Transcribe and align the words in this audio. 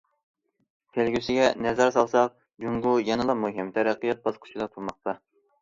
كەلگۈسىگە 0.97 1.49
نەزەر 1.65 1.93
سالساق، 1.97 2.33
جۇڭگو 2.65 2.97
يەنىلا 3.11 3.37
مۇھىم 3.45 3.73
تەرەققىيات 3.79 4.25
باسقۇچىدا 4.27 4.73
تۇرماقتا. 4.75 5.17